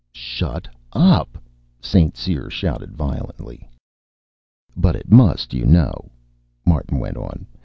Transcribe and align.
"Shut 0.13 0.67
up!" 0.93 1.37
St. 1.79 2.17
Cyr 2.17 2.49
shouted 2.49 2.97
violently. 2.97 3.69
"But 4.75 4.95
it 4.95 5.11
must, 5.11 5.53
you 5.53 5.63
know," 5.67 6.09
Martin 6.65 6.97
went 6.97 7.17
on. 7.17 7.45